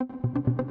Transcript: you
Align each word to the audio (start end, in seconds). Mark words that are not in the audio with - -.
you 0.00 0.67